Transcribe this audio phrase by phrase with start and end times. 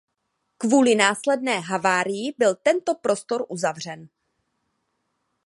[0.57, 4.07] Kvůli následné havárii byl tento prostor uzavřen.